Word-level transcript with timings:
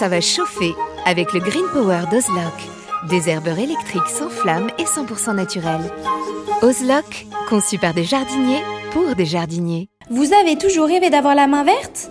ça 0.00 0.08
va 0.08 0.22
chauffer 0.22 0.74
avec 1.04 1.34
le 1.34 1.40
Green 1.40 1.66
Power 1.74 2.04
d'Ozlock. 2.10 2.54
Des 3.10 3.28
herbeurs 3.28 3.58
électriques 3.58 4.08
sans 4.08 4.30
flamme 4.30 4.70
et 4.78 4.84
100% 4.84 5.34
naturels. 5.34 5.92
Ozlock, 6.62 7.26
conçu 7.50 7.76
par 7.76 7.92
des 7.92 8.04
jardiniers 8.04 8.62
pour 8.92 9.14
des 9.14 9.26
jardiniers. 9.26 9.90
Vous 10.08 10.32
avez 10.32 10.56
toujours 10.56 10.86
rêvé 10.86 11.10
d'avoir 11.10 11.34
la 11.34 11.46
main 11.46 11.64
verte? 11.64 12.10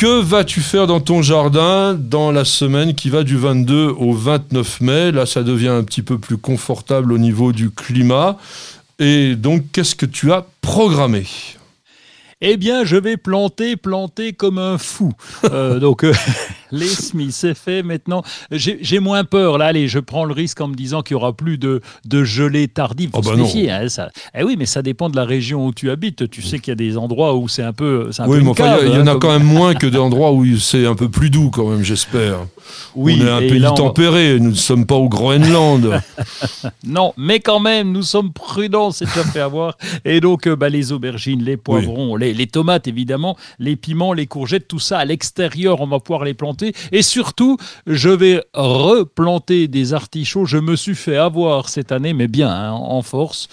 que 0.00 0.22
vas-tu 0.22 0.62
faire 0.62 0.86
dans 0.86 1.00
ton 1.00 1.20
jardin 1.20 1.92
dans 1.92 2.32
la 2.32 2.46
semaine 2.46 2.94
qui 2.94 3.10
va 3.10 3.22
du 3.22 3.36
22 3.36 3.88
au 3.88 4.14
29 4.14 4.80
mai? 4.80 5.12
Là, 5.12 5.26
ça 5.26 5.42
devient 5.42 5.68
un 5.68 5.84
petit 5.84 6.00
peu 6.00 6.16
plus 6.16 6.38
confortable 6.38 7.12
au 7.12 7.18
niveau 7.18 7.52
du 7.52 7.68
climat. 7.70 8.38
Et 8.98 9.34
donc, 9.34 9.64
qu'est-ce 9.74 9.94
que 9.94 10.06
tu 10.06 10.32
as 10.32 10.46
programmé? 10.62 11.26
Eh 12.40 12.56
bien, 12.56 12.82
je 12.84 12.96
vais 12.96 13.18
planter, 13.18 13.76
planter 13.76 14.32
comme 14.32 14.56
un 14.56 14.78
fou. 14.78 15.12
Euh, 15.44 15.78
donc, 15.78 16.04
euh, 16.04 16.14
les 16.72 16.86
semis, 16.86 17.32
c'est 17.32 17.54
fait 17.54 17.82
maintenant. 17.82 18.22
J'ai 18.50 18.98
moins 18.98 19.24
peur. 19.24 19.58
Là, 19.58 19.66
allez, 19.66 19.88
je 19.88 19.98
prends 19.98 20.24
le 20.24 20.32
risque 20.32 20.60
en 20.60 20.68
me 20.68 20.74
disant 20.74 21.02
qu'il 21.02 21.16
n'y 21.16 21.22
aura 21.22 21.32
plus 21.32 21.58
de, 21.58 21.80
de 22.04 22.24
gelée 22.24 22.68
tardive. 22.68 23.10
Oh 23.12 23.20
bah 23.20 23.36
non. 23.36 23.48
Hein, 23.54 23.88
ça. 23.88 24.10
Eh 24.34 24.42
oui, 24.44 24.56
mais 24.58 24.66
ça 24.66 24.82
dépend 24.82 25.08
de 25.08 25.16
la 25.16 25.24
région 25.24 25.66
où 25.66 25.72
tu 25.72 25.90
habites. 25.90 26.30
Tu 26.30 26.42
sais 26.42 26.58
qu'il 26.58 26.70
y 26.70 26.72
a 26.72 26.76
des 26.76 26.96
endroits 26.96 27.34
où 27.36 27.48
c'est 27.48 27.62
un 27.62 27.72
peu. 27.72 28.10
Un 28.18 28.28
oui, 28.28 28.38
peu 28.38 28.44
mais 28.44 28.50
enfin, 28.50 28.76
il 28.82 28.90
y, 28.90 28.94
hein, 28.96 29.02
en 29.02 29.06
a 29.06 29.16
quand 29.16 29.32
même 29.32 29.46
moins 29.46 29.74
que 29.74 29.86
d'endroits 29.86 30.32
où 30.32 30.44
c'est 30.56 30.86
un 30.86 30.94
peu 30.94 31.08
plus 31.08 31.30
doux, 31.30 31.50
quand 31.50 31.68
même, 31.68 31.82
j'espère. 31.82 32.38
Oui, 32.94 33.20
on 33.20 33.26
est 33.26 33.30
un 33.30 33.38
pays 33.40 33.58
là, 33.58 33.72
on... 33.72 33.74
tempéré, 33.74 34.38
nous 34.38 34.50
ne 34.50 34.54
sommes 34.54 34.86
pas 34.86 34.94
au 34.94 35.08
Groenland. 35.08 36.00
non, 36.84 37.12
mais 37.16 37.40
quand 37.40 37.60
même, 37.60 37.92
nous 37.92 38.02
sommes 38.02 38.32
prudents, 38.32 38.90
c'est 38.90 39.06
déjà 39.06 39.24
fait 39.24 39.40
avoir. 39.40 39.76
Et 40.04 40.20
donc, 40.20 40.46
euh, 40.46 40.56
bah, 40.56 40.68
les 40.68 40.92
aubergines, 40.92 41.42
les 41.42 41.56
poivrons, 41.56 42.14
oui. 42.14 42.20
les, 42.20 42.34
les 42.34 42.46
tomates, 42.46 42.88
évidemment, 42.88 43.36
les 43.58 43.76
piments, 43.76 44.12
les 44.12 44.26
courgettes, 44.26 44.68
tout 44.68 44.78
ça 44.78 44.98
à 44.98 45.04
l'extérieur, 45.04 45.80
on 45.80 45.86
va 45.86 46.00
pouvoir 46.00 46.24
les 46.24 46.34
planter. 46.34 46.59
Et 46.92 47.02
surtout, 47.02 47.56
je 47.86 48.08
vais 48.10 48.42
replanter 48.54 49.68
des 49.68 49.94
artichauts. 49.94 50.44
Je 50.46 50.58
me 50.58 50.76
suis 50.76 50.94
fait 50.94 51.16
avoir 51.16 51.68
cette 51.68 51.92
année, 51.92 52.12
mais 52.14 52.28
bien, 52.28 52.50
hein, 52.50 52.72
en 52.72 53.02
force. 53.02 53.48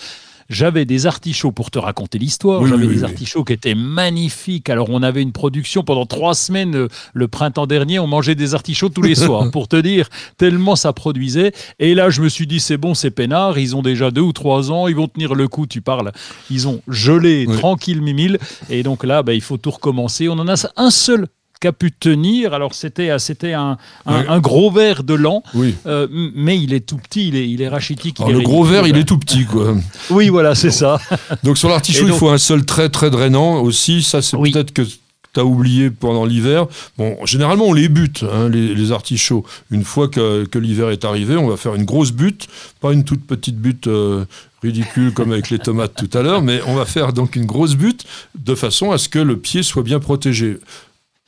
J'avais 0.49 0.86
des 0.86 1.08
artichauts 1.08 1.52
pour 1.52 1.71
te 1.71 1.77
raconter 1.77 2.17
l'histoire. 2.17 2.61
Oui, 2.61 2.70
J'avais 2.70 2.86
oui, 2.86 2.93
des 2.95 2.99
oui. 2.99 3.04
artichauts 3.04 3.43
qui 3.43 3.52
étaient 3.52 3.76
magnifiques. 3.76 4.70
Alors, 4.70 4.87
on 4.89 5.04
avait 5.04 5.21
une 5.21 5.33
production 5.33 5.83
pendant 5.83 6.05
trois 6.05 6.36
semaines. 6.36 6.73
euh, 6.73 6.87
Le 7.14 7.27
printemps 7.27 7.67
dernier, 7.67 7.99
on 7.99 8.08
mangeait 8.08 8.33
des 8.33 8.55
artichauts 8.55 8.87
tous 8.87 9.02
les 9.02 9.15
soirs, 9.26 9.52
pour 9.52 9.67
te 9.67 9.76
dire, 9.76 10.08
tellement 10.37 10.77
ça 10.77 10.93
produisait. 10.93 11.52
Et 11.80 11.95
là, 11.95 12.10
je 12.10 12.21
me 12.21 12.30
suis 12.30 12.48
dit, 12.48 12.61
c'est 12.61 12.77
bon, 12.77 12.93
c'est 12.93 13.11
peinard. 13.11 13.60
Ils 13.60 13.76
ont 13.76 13.81
déjà 13.81 14.10
deux 14.10 14.21
ou 14.21 14.31
trois 14.31 14.71
ans. 14.71 14.87
Ils 14.87 14.95
vont 14.95 15.10
tenir 15.10 15.36
le 15.36 15.49
coup, 15.49 15.67
tu 15.67 15.81
parles. 15.81 16.14
Ils 16.49 16.65
ont 16.70 16.81
gelé 16.87 17.45
tranquille, 17.58 18.02
mimile. 18.02 18.39
Et 18.70 18.83
donc 18.83 19.04
là, 19.04 19.23
bah, 19.23 19.33
il 19.33 19.42
faut 19.42 19.58
tout 19.58 19.71
recommencer. 19.71 20.30
On 20.30 20.39
en 20.39 20.48
a 20.48 20.55
un 20.77 20.92
seul 20.92 21.27
qui 21.59 21.67
a 21.67 21.73
pu 21.73 21.91
tenir. 21.91 22.53
Alors, 22.53 22.73
c'était 22.73 23.17
c'était 23.19 23.53
un, 23.53 23.77
un, 24.05 24.19
Oui. 24.21 24.25
un 24.29 24.39
gros 24.39 24.71
verre 24.71 25.03
de 25.03 25.13
lent. 25.13 25.43
Oui. 25.53 25.75
Euh, 25.85 26.07
mais 26.11 26.57
il 26.57 26.73
est 26.73 26.81
tout 26.87 26.97
petit, 26.97 27.27
il 27.29 27.35
est, 27.35 27.49
il 27.49 27.61
est 27.61 27.67
rachitique. 27.69 28.17
il 28.19 28.23
Alors, 28.23 28.35
est 28.35 28.37
le 28.37 28.43
gros 28.43 28.63
verre, 28.63 28.87
il 28.87 28.97
est 28.97 29.03
tout 29.05 29.17
petit, 29.17 29.45
quoi. 29.45 29.75
Oui, 30.09 30.29
voilà, 30.29 30.55
c'est 30.55 30.71
ça. 30.71 30.99
Donc 31.43 31.57
sur 31.57 31.69
l'artichaut, 31.69 32.07
il 32.07 32.13
faut 32.13 32.29
un 32.29 32.37
sol 32.37 32.65
très 32.65 32.89
très 32.89 33.09
drainant 33.09 33.61
aussi. 33.61 34.01
Ça, 34.03 34.21
c'est 34.21 34.37
Oui. 34.37 34.51
peut-être 34.51 34.71
que 34.73 34.81
tu 34.83 35.39
as 35.39 35.45
oublié 35.45 35.91
pendant 35.91 36.25
l'hiver. 36.25 36.65
Bon, 36.97 37.15
généralement, 37.25 37.65
on 37.65 37.73
les 37.73 37.89
bute, 37.89 38.23
hein, 38.23 38.49
les, 38.49 38.73
les 38.73 38.91
artichauts. 38.91 39.45
Une 39.71 39.83
fois 39.83 40.07
que, 40.07 40.45
que 40.45 40.57
l'hiver 40.57 40.89
est 40.89 41.05
arrivé, 41.05 41.35
on 41.37 41.47
va 41.47 41.57
faire 41.57 41.75
une 41.75 41.85
grosse 41.85 42.11
butte, 42.11 42.47
pas 42.81 42.91
une 42.93 43.03
toute 43.03 43.25
petite 43.25 43.57
butte 43.57 43.87
euh, 43.87 44.25
ridicule 44.63 45.13
comme 45.13 45.31
avec 45.31 45.49
les 45.51 45.59
tomates 45.59 45.93
tout 45.95 46.17
à 46.17 46.21
l'heure, 46.23 46.41
mais 46.41 46.59
on 46.65 46.73
va 46.75 46.85
faire 46.85 47.13
donc 47.13 47.35
une 47.35 47.45
grosse 47.45 47.75
butte 47.75 48.05
de 48.35 48.55
façon 48.55 48.91
à 48.91 48.97
ce 48.97 49.09
que 49.09 49.19
le 49.19 49.37
pied 49.37 49.61
soit 49.63 49.83
bien 49.83 49.99
protégé. 49.99 50.57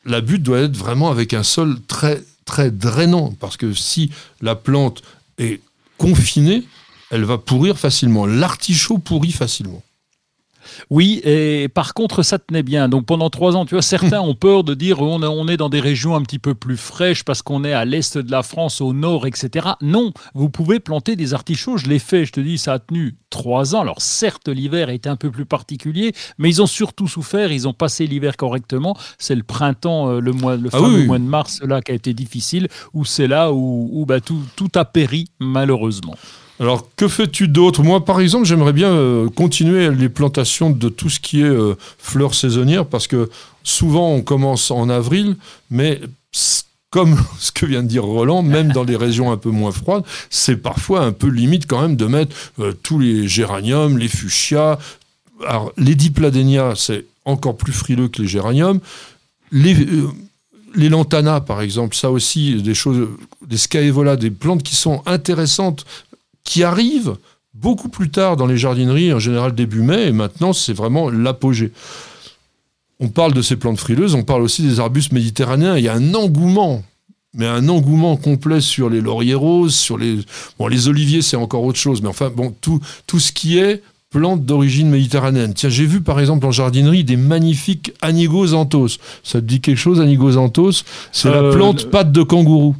La 0.06 0.22
butte 0.22 0.44
doit 0.44 0.60
être 0.60 0.78
vraiment 0.78 1.12
avec 1.12 1.34
un 1.34 1.44
sol 1.44 1.78
très 1.88 2.24
très 2.46 2.72
drainant, 2.72 3.36
parce 3.40 3.58
que 3.58 3.74
si 3.74 4.10
la 4.42 4.56
plante 4.56 5.04
est 5.38 5.62
confinée, 6.00 6.64
elle 7.12 7.24
va 7.24 7.38
pourrir 7.38 7.78
facilement. 7.78 8.26
L'artichaut 8.26 8.98
pourrit 8.98 9.32
facilement. 9.32 9.84
Oui, 10.90 11.22
et 11.24 11.68
par 11.70 11.94
contre, 11.94 12.24
ça 12.24 12.40
tenait 12.40 12.64
bien. 12.64 12.90
Donc 12.90 13.06
pendant 13.06 13.30
trois 13.30 13.56
ans, 13.56 13.66
tu 13.66 13.76
vois, 13.76 13.82
certains 13.82 14.20
ont 14.22 14.36
peur 14.36 14.64
de 14.64 14.74
dire 14.74 15.02
on, 15.02 15.22
on 15.24 15.48
est 15.48 15.58
dans 15.58 15.70
des 15.70 15.80
régions 15.80 16.16
un 16.16 16.22
petit 16.22 16.40
peu 16.40 16.56
plus 16.56 16.78
fraîches 16.78 17.24
parce 17.24 17.42
qu'on 17.42 17.64
est 17.64 17.74
à 17.74 17.86
l'est 17.86 18.18
de 18.18 18.32
la 18.32 18.44
France, 18.44 18.82
au 18.82 18.94
nord, 18.94 19.28
etc. 19.28 19.70
Non, 19.82 20.12
vous 20.34 20.50
pouvez 20.50 20.80
planter 20.80 21.16
des 21.16 21.34
artichauts. 21.34 21.78
Je 21.78 21.88
l'ai 21.88 22.00
fait, 22.00 22.26
je 22.26 22.32
te 22.32 22.40
dis, 22.40 22.58
ça 22.58 22.74
a 22.74 22.80
tenu 22.80 23.16
trois 23.30 23.76
ans. 23.76 23.82
Alors 23.82 24.02
certes, 24.02 24.48
l'hiver 24.48 24.90
a 24.90 24.94
été 24.94 25.10
un 25.10 25.16
peu 25.16 25.32
plus 25.32 25.46
particulier, 25.46 26.14
mais 26.38 26.50
ils 26.50 26.62
ont 26.62 26.68
surtout 26.68 27.08
souffert. 27.08 27.52
Ils 27.52 27.68
ont 27.68 27.74
passé 27.74 28.08
l'hiver 28.08 28.38
correctement. 28.38 28.98
C'est 29.18 29.36
le 29.36 29.44
printemps, 29.44 30.10
euh, 30.10 30.20
le 30.20 30.32
mois, 30.32 30.56
le 30.56 30.70
Ah 30.74 30.78
fameux 30.78 30.88
oui, 30.94 31.00
oui. 31.02 31.08
mois 31.08 31.20
de 31.20 31.24
mars 31.24 31.62
là 31.64 31.82
qui 31.82 31.92
a 31.92 31.96
été 31.96 32.14
difficile, 32.14 32.68
où 32.94 33.06
c'est 33.06 33.28
là 33.28 33.52
où, 33.52 33.90
où, 33.92 34.06
bah, 34.06 34.20
tout, 34.22 34.42
tout 34.56 34.70
a 34.76 34.86
péri 34.86 35.28
malheureusement. 35.40 36.16
Alors, 36.60 36.90
que 36.98 37.08
fais-tu 37.08 37.48
d'autre? 37.48 37.84
Moi, 37.84 38.04
par 38.04 38.20
exemple, 38.20 38.46
j'aimerais 38.46 38.74
bien 38.74 38.92
euh, 38.92 39.30
continuer 39.30 39.90
les 39.92 40.10
plantations 40.10 40.70
de 40.70 40.90
tout 40.90 41.10
ce 41.10 41.22
qui 41.22 41.42
est 41.42 41.46
euh, 41.46 41.76
fleurs 41.98 42.36
saisonnières, 42.36 42.86
parce 42.86 43.08
que 43.08 43.30
souvent, 43.64 44.12
on 44.12 44.22
commence 44.22 44.70
en 44.70 44.90
avril, 44.90 45.38
mais 45.72 46.02
comme 46.90 47.18
ce 47.40 47.54
que 47.54 47.66
vient 47.66 47.82
de 47.82 47.88
dire 47.88 48.04
Roland, 48.04 48.42
même 48.44 48.74
dans 48.74 48.84
les 48.84 48.96
régions 48.98 49.32
un 49.32 49.38
peu 49.38 49.52
moins 49.52 49.72
froides, 49.72 50.04
c'est 50.30 50.58
parfois 50.58 51.02
un 51.06 51.14
peu 51.14 51.28
limite 51.28 51.66
quand 51.66 51.82
même 51.82 51.96
de 51.96 52.06
mettre 52.06 52.36
euh, 52.60 52.74
tous 52.84 53.00
les 53.00 53.28
géraniums, 53.28 53.98
les 53.98 54.10
fuchsias. 54.10 54.80
Alors, 55.48 55.72
les 55.78 55.96
dipladénias, 55.96 56.76
c'est 56.76 57.06
encore 57.24 57.56
plus 57.56 57.72
frileux 57.72 58.10
que 58.10 58.22
les 58.22 58.28
géraniums. 58.28 58.82
Les, 59.54 59.78
les 60.76 60.90
lantanas, 60.90 61.40
par 61.40 61.62
exemple, 61.62 61.96
ça 61.96 62.12
aussi, 62.12 62.62
des 62.62 62.76
choses, 62.76 63.08
des 63.48 63.58
scaevola, 63.58 64.18
des 64.18 64.30
plantes 64.30 64.62
qui 64.62 64.76
sont 64.76 65.02
intéressantes 65.06 65.86
qui 66.50 66.64
arrive 66.64 67.16
beaucoup 67.54 67.90
plus 67.90 68.10
tard 68.10 68.38
dans 68.38 68.48
les 68.48 68.58
jardineries, 68.58 69.14
en 69.14 69.20
général 69.20 69.54
début 69.54 69.82
mai, 69.82 70.08
et 70.08 70.12
maintenant 70.12 70.52
c'est 70.52 70.74
vraiment 70.74 71.10
l'apogée. 71.12 71.72
On 73.00 73.08
parle 73.10 73.34
de 73.34 73.42
ces 73.42 73.56
plantes 73.56 73.80
frileuses, 73.80 74.16
on 74.16 74.24
parle 74.24 74.42
aussi 74.42 74.62
des 74.64 74.80
arbustes 74.80 75.12
méditerranéens. 75.14 75.78
Il 75.78 75.84
y 75.84 75.88
a 75.88 75.94
un 75.94 76.14
engouement, 76.16 76.84
mais 77.34 77.46
un 77.46 77.70
engouement 77.70 78.18
complet 78.18 78.62
sur 78.62 78.90
les 78.90 79.00
lauriers 79.00 79.36
roses, 79.36 79.76
sur 79.76 79.98
les. 79.98 80.18
Bon, 80.58 80.68
les 80.68 80.88
oliviers, 80.88 81.22
c'est 81.22 81.38
encore 81.38 81.64
autre 81.64 81.80
chose, 81.80 82.02
mais 82.02 82.10
enfin, 82.10 82.32
bon, 82.36 82.54
tout, 82.62 82.80
tout 83.08 83.20
ce 83.20 83.32
qui 83.32 83.58
est 83.60 83.84
plantes 84.10 84.44
d'origine 84.44 84.90
méditerranéenne. 84.90 85.54
Tiens, 85.54 85.70
j'ai 85.70 85.86
vu 85.86 86.02
par 86.02 86.20
exemple 86.20 86.46
en 86.48 86.52
jardinerie 86.52 87.04
des 87.04 87.16
magnifiques 87.16 87.94
anigos 88.02 88.48
Ça 89.24 89.40
te 89.40 89.46
dit 89.46 89.62
quelque 89.62 89.78
chose, 89.78 90.02
anigos 90.02 90.34
C'est 91.12 91.30
la 91.30 91.44
Euh, 91.44 91.54
plante 91.54 91.84
le- 91.84 91.90
patte 91.92 92.12
de 92.12 92.24
kangourou. 92.24 92.76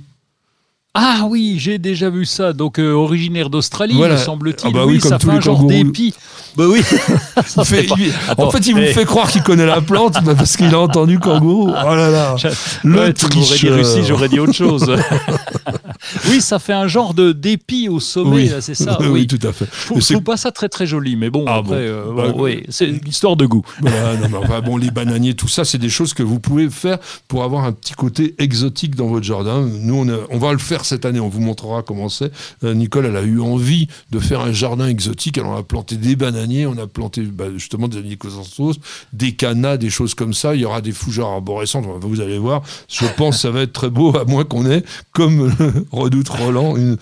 Ah 0.96 1.26
oui, 1.30 1.58
j'ai 1.60 1.78
déjà 1.78 2.10
vu 2.10 2.26
ça. 2.26 2.52
Donc 2.52 2.80
euh, 2.80 2.94
originaire 2.94 3.50
d'Australie, 3.50 3.94
Voilà. 3.96 4.16
me 4.16 4.20
semble-t-il. 4.20 4.70
Ah 4.70 4.72
bah 4.74 4.86
oui, 4.86 4.94
oui, 4.96 5.00
comme 5.00 5.10
ça 5.12 5.18
tous 5.20 5.28
fait 5.28 5.32
les 5.34 5.38
un 5.38 5.42
genre 5.42 5.58
kangourous. 5.60 5.84
d'épi. 5.84 6.14
Bah 6.58 6.64
oui. 6.68 6.82
Ça 7.46 7.62
Il 7.62 7.66
fait- 7.66 7.82
fait 7.84 7.88
pas- 7.88 7.96
il- 8.00 8.14
Attends, 8.28 8.48
en 8.48 8.52
fait, 8.52 8.66
il 8.68 8.74
vous 8.74 8.94
fait 8.94 9.06
croire 9.06 9.30
qu'il 9.32 9.44
connaît 9.44 9.68
la 9.68 9.82
plante 9.82 10.22
bah, 10.24 10.34
parce 10.36 10.58
qu'il 10.58 10.74
a 10.74 10.80
entendu 10.80 11.20
kangourou. 11.20 11.70
Oh 11.70 11.96
là 11.96 12.10
là. 12.10 12.36
je- 12.38 12.48
Le 12.88 13.00
ouais, 13.02 13.14
dit 13.14 13.30
tricheur. 13.30 13.76
Russie, 13.76 14.04
j'aurais 14.06 14.30
dit 14.30 14.40
autre 14.40 14.54
chose. 14.54 14.92
oui, 16.30 16.42
ça 16.42 16.60
fait 16.60 16.74
un 16.74 16.88
genre 16.88 17.14
de 17.14 17.32
d'épi 17.32 17.90
au 17.90 18.00
sommet, 18.00 18.50
c'est 18.62 18.76
ça. 18.76 18.98
Oui, 19.02 19.08
oui, 19.08 19.28
tout 19.28 19.40
à 19.48 19.52
fait. 19.54 19.66
Je 19.96 20.14
trouve 20.14 20.24
pas 20.24 20.38
ça 20.38 20.52
très 20.52 20.70
très 20.70 20.86
joli, 20.88 21.16
mais 21.16 21.30
bon, 21.30 21.46
Ah 21.48 21.56
après, 21.58 21.70
bon. 21.70 21.74
euh, 21.76 22.14
Bah, 22.14 22.30
bon, 22.32 22.44
oui, 22.44 22.64
c'est 22.70 22.88
une 22.90 23.00
histoire 23.08 23.36
de 23.36 23.46
goût. 23.46 23.64
Non, 23.82 24.42
mais 24.50 24.62
bon, 24.62 24.78
les 24.78 24.92
bananiers, 24.92 25.34
tout 25.36 25.48
ça, 25.48 25.66
c'est 25.66 25.78
des 25.78 25.90
choses 25.90 26.14
que 26.14 26.24
vous 26.24 26.40
pouvez 26.40 26.70
faire 26.70 26.98
pour 27.28 27.44
avoir 27.44 27.64
un 27.66 27.72
petit 27.72 27.94
côté 27.94 28.36
exotique 28.38 28.96
dans 28.96 29.08
votre 29.08 29.26
jardin. 29.26 29.62
Nous, 29.62 29.94
on, 29.96 30.10
a- 30.10 30.20
on 30.30 30.38
va 30.38 30.52
le 30.52 30.58
faire 30.58 30.86
cette 30.86 31.06
année. 31.06 31.20
On 31.20 31.30
vous 31.30 31.40
montrera 31.42 31.82
comment 31.84 32.10
c'est. 32.10 32.32
Euh, 32.64 32.74
Nicole, 32.74 33.06
elle 33.06 33.16
a 33.18 33.22
eu 33.24 33.40
envie 33.40 33.88
de 34.12 34.20
faire 34.20 34.42
un 34.42 34.52
jardin 34.52 34.88
exotique. 34.88 35.38
Alors, 35.38 35.52
on 35.52 35.58
a 35.58 35.64
planté 35.64 35.96
des 35.98 36.16
bananiers, 36.16 36.66
on 36.68 36.78
a 36.78 36.88
planté 36.88 37.22
bah, 37.22 37.46
justement 37.56 37.88
des 37.88 37.98
anicosantos, 37.98 38.74
des 39.14 39.34
canas, 39.34 39.78
des 39.78 39.90
choses 39.90 40.14
comme 40.14 40.34
ça. 40.34 40.56
Il 40.56 40.62
y 40.62 40.66
aura 40.66 40.82
des 40.82 40.92
fougères 40.92 41.28
arborescentes. 41.28 41.86
Vous 42.02 42.22
allez 42.22 42.38
voir. 42.38 42.62
Je 42.88 43.06
pense 43.18 43.36
que 43.36 43.42
ça 43.42 43.52
va 43.52 43.62
être 43.62 43.74
très 43.74 43.90
beau, 43.90 44.16
à 44.18 44.26
moins 44.26 44.44
qu'on 44.44 44.66
ait, 44.70 44.84
comme 45.12 45.52
Redoute 45.92 46.30
Roland, 46.30 46.76
une, 46.78 46.98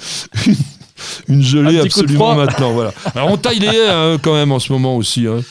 une, 0.48 0.56
une 1.28 1.42
gelée 1.44 1.80
absolument 1.80 2.36
maintenant. 2.36 2.72
Voilà. 2.72 2.94
Alors, 3.16 3.32
on 3.32 3.38
taille 3.38 3.60
les 3.60 3.68
haies 3.68 3.90
hein, 3.90 4.18
quand 4.22 4.34
même 4.34 4.52
en 4.52 4.60
ce 4.60 4.72
moment 4.72 4.96
aussi. 4.96 5.28
hein. 5.28 5.42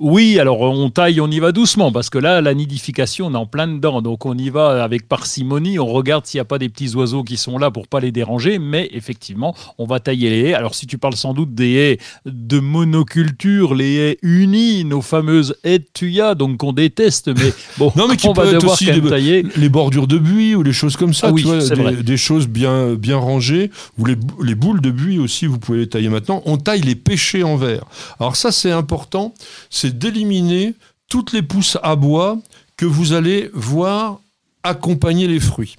Oui, 0.00 0.38
alors 0.38 0.62
on 0.62 0.88
taille, 0.88 1.20
on 1.20 1.30
y 1.30 1.38
va 1.40 1.52
doucement, 1.52 1.92
parce 1.92 2.08
que 2.08 2.16
là, 2.16 2.40
la 2.40 2.54
nidification, 2.54 3.26
on 3.26 3.34
est 3.34 3.36
en 3.36 3.44
plein 3.44 3.68
dedans. 3.68 4.00
Donc 4.00 4.24
on 4.24 4.36
y 4.36 4.48
va 4.48 4.82
avec 4.82 5.06
parcimonie, 5.06 5.78
on 5.78 5.86
regarde 5.86 6.24
s'il 6.24 6.38
n'y 6.38 6.42
a 6.42 6.46
pas 6.46 6.58
des 6.58 6.70
petits 6.70 6.94
oiseaux 6.94 7.22
qui 7.22 7.36
sont 7.36 7.58
là 7.58 7.70
pour 7.70 7.86
pas 7.86 8.00
les 8.00 8.10
déranger, 8.10 8.58
mais 8.58 8.88
effectivement, 8.94 9.54
on 9.76 9.84
va 9.84 10.00
tailler 10.00 10.30
les 10.30 10.40
haies. 10.48 10.54
Alors 10.54 10.74
si 10.74 10.86
tu 10.86 10.96
parles 10.96 11.16
sans 11.16 11.34
doute 11.34 11.54
des 11.54 11.72
haies 11.74 11.98
de 12.24 12.60
monoculture, 12.60 13.74
les 13.74 13.94
haies 13.96 14.18
unies, 14.22 14.84
nos 14.86 15.02
fameuses 15.02 15.56
haies 15.64 15.80
de 15.80 15.86
tuya, 15.92 16.34
donc 16.34 16.56
qu'on 16.56 16.72
déteste, 16.72 17.28
mais 17.28 17.52
bon, 17.78 17.92
Non, 17.94 18.08
mais 18.08 18.16
on 18.26 18.32
va 18.32 18.50
devoir 18.50 18.72
aussi 18.72 18.86
des- 18.90 19.02
tailler. 19.06 19.44
les 19.56 19.68
bordures 19.68 20.06
de 20.06 20.16
buis 20.16 20.54
ou 20.54 20.62
les 20.62 20.72
choses 20.72 20.96
comme 20.96 21.12
ça, 21.12 21.26
Ah 21.28 21.32
oui, 21.32 21.42
tu 21.42 21.48
vois, 21.48 21.60
c'est 21.60 21.74
des, 21.76 21.82
vrai. 21.82 21.96
des 21.96 22.16
choses 22.16 22.48
bien, 22.48 22.94
bien 22.94 23.18
rangées, 23.18 23.70
ou 23.98 24.06
les, 24.06 24.16
bou- 24.16 24.42
les 24.42 24.54
boules 24.54 24.80
de 24.80 24.90
buis 24.90 25.18
aussi, 25.18 25.44
vous 25.44 25.58
pouvez 25.58 25.80
les 25.80 25.88
tailler 25.88 26.08
maintenant. 26.08 26.42
On 26.46 26.56
taille 26.56 26.80
les 26.80 26.94
pêchers 26.94 27.42
en 27.42 27.56
verre. 27.56 27.84
Alors 28.18 28.36
ça, 28.36 28.50
c'est 28.50 28.70
important, 28.70 29.34
c'est 29.68 29.89
d'éliminer 29.98 30.74
toutes 31.08 31.32
les 31.32 31.42
pousses 31.42 31.78
à 31.82 31.96
bois 31.96 32.38
que 32.76 32.86
vous 32.86 33.12
allez 33.12 33.50
voir 33.52 34.20
accompagner 34.62 35.26
les 35.26 35.40
fruits. 35.40 35.76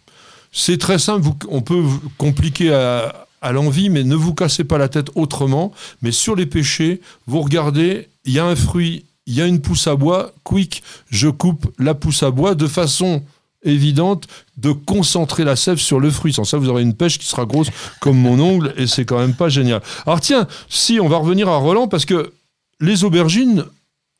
C'est 0.51 0.77
très 0.77 0.99
simple, 0.99 1.29
on 1.47 1.61
peut 1.61 1.83
compliquer 2.17 2.73
à, 2.73 3.27
à 3.41 3.51
l'envie, 3.51 3.89
mais 3.89 4.03
ne 4.03 4.15
vous 4.15 4.33
cassez 4.33 4.63
pas 4.63 4.77
la 4.77 4.89
tête 4.89 5.09
autrement. 5.15 5.71
Mais 6.01 6.11
sur 6.11 6.35
les 6.35 6.45
pêchers, 6.45 7.01
vous 7.27 7.41
regardez, 7.41 8.09
il 8.25 8.33
y 8.33 8.39
a 8.39 8.45
un 8.45 8.55
fruit, 8.55 9.05
il 9.25 9.33
y 9.33 9.41
a 9.41 9.47
une 9.47 9.61
pousse 9.61 9.87
à 9.87 9.95
bois, 9.95 10.33
quick, 10.43 10.83
je 11.09 11.29
coupe 11.29 11.73
la 11.79 11.93
pousse 11.93 12.23
à 12.23 12.31
bois 12.31 12.55
de 12.55 12.67
façon 12.67 13.23
évidente 13.63 14.27
de 14.57 14.71
concentrer 14.71 15.43
la 15.43 15.55
sève 15.55 15.77
sur 15.77 15.99
le 15.99 16.09
fruit. 16.09 16.33
Sans 16.33 16.43
ça, 16.43 16.57
vous 16.57 16.69
aurez 16.69 16.81
une 16.83 16.95
pêche 16.95 17.19
qui 17.19 17.25
sera 17.25 17.45
grosse 17.45 17.69
comme 17.99 18.17
mon 18.17 18.39
ongle 18.39 18.73
et 18.77 18.87
c'est 18.87 19.05
quand 19.05 19.19
même 19.19 19.35
pas 19.35 19.49
génial. 19.49 19.81
Alors 20.05 20.21
tiens, 20.21 20.47
si 20.69 20.99
on 20.99 21.07
va 21.07 21.17
revenir 21.17 21.47
à 21.49 21.57
Roland 21.57 21.87
parce 21.87 22.05
que 22.05 22.33
les 22.79 23.03
aubergines, 23.03 23.65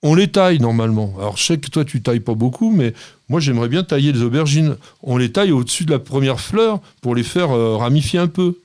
on 0.03 0.15
les 0.15 0.27
taille 0.27 0.59
normalement. 0.59 1.13
Alors 1.19 1.37
je 1.37 1.43
sais 1.43 1.57
que 1.57 1.69
toi 1.69 1.85
tu 1.85 2.01
tailles 2.01 2.19
pas 2.19 2.33
beaucoup, 2.33 2.71
mais 2.71 2.93
moi 3.29 3.39
j'aimerais 3.39 3.69
bien 3.69 3.83
tailler 3.83 4.11
les 4.11 4.21
aubergines. 4.21 4.75
On 5.03 5.17
les 5.17 5.31
taille 5.31 5.51
au-dessus 5.51 5.85
de 5.85 5.91
la 5.91 5.99
première 5.99 6.39
fleur 6.39 6.79
pour 7.01 7.15
les 7.15 7.23
faire 7.23 7.51
euh, 7.51 7.77
ramifier 7.77 8.19
un 8.19 8.27
peu. 8.27 8.57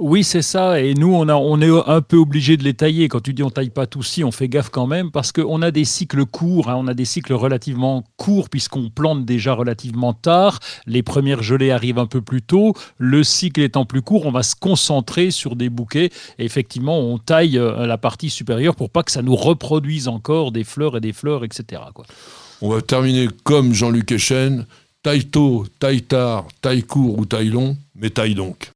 Oui, 0.00 0.22
c'est 0.22 0.42
ça. 0.42 0.80
Et 0.80 0.94
nous, 0.94 1.12
on, 1.12 1.28
a, 1.28 1.34
on 1.34 1.60
est 1.60 1.88
un 1.88 2.00
peu 2.02 2.18
obligé 2.18 2.56
de 2.56 2.62
les 2.62 2.74
tailler. 2.74 3.08
Quand 3.08 3.18
tu 3.20 3.34
dis 3.34 3.42
on 3.42 3.50
taille 3.50 3.70
pas 3.70 3.88
tout 3.88 4.04
si, 4.04 4.22
on 4.22 4.30
fait 4.30 4.48
gaffe 4.48 4.68
quand 4.70 4.86
même 4.86 5.10
parce 5.10 5.32
qu'on 5.32 5.60
a 5.60 5.72
des 5.72 5.84
cycles 5.84 6.24
courts. 6.24 6.70
hein. 6.70 6.76
on 6.78 6.86
a 6.86 6.94
des 6.94 7.04
cycles 7.04 7.32
relativement 7.32 8.04
courts 8.16 8.48
puisqu'on 8.48 8.90
plante 8.90 9.24
déjà 9.24 9.54
relativement 9.54 10.12
tard. 10.12 10.60
Les 10.86 11.02
premières 11.02 11.42
gelées 11.42 11.72
arrivent 11.72 11.98
un 11.98 12.06
peu 12.06 12.20
plus 12.20 12.42
tôt. 12.42 12.74
Le 12.98 13.24
cycle 13.24 13.60
étant 13.60 13.84
plus 13.86 14.02
court, 14.02 14.24
on 14.26 14.30
va 14.30 14.44
se 14.44 14.54
concentrer 14.54 15.32
sur 15.32 15.56
des 15.56 15.68
bouquets. 15.68 16.10
Et 16.38 16.44
effectivement, 16.44 17.00
on 17.00 17.18
taille 17.18 17.58
euh, 17.58 17.84
la 17.84 17.98
partie 17.98 18.30
supérieure 18.30 18.76
pour 18.76 18.90
pas 18.90 19.02
que 19.02 19.10
ça 19.10 19.22
nous 19.22 19.34
reproduise 19.34 20.06
encore 20.06 20.52
des 20.52 20.62
fleurs 20.62 20.96
et 20.96 21.00
des 21.00 21.12
fleurs, 21.12 21.44
etc. 21.44 21.82
On 22.62 22.68
va 22.70 22.82
terminer 22.82 23.26
comme 23.42 23.74
Jean-Luc 23.74 24.12
Echen. 24.12 24.64
Taille 25.02 25.26
tôt, 25.26 25.64
taille 25.80 26.02
tard, 26.02 26.46
taille 26.60 26.82
court 26.82 27.18
ou 27.18 27.24
taille 27.24 27.48
long, 27.50 27.76
mais 27.96 28.10
taille 28.10 28.34
donc. 28.34 28.66